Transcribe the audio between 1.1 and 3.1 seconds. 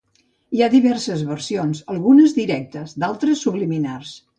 versions, algunes directes,